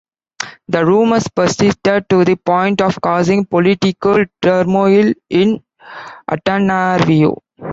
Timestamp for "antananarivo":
6.27-7.37